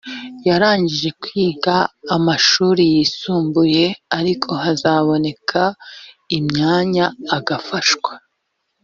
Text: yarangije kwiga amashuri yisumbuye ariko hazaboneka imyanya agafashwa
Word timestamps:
yarangije 0.47 1.09
kwiga 1.21 1.75
amashuri 2.15 2.83
yisumbuye 2.93 3.85
ariko 4.19 4.49
hazaboneka 4.63 5.61
imyanya 6.37 7.05
agafashwa 7.37 8.11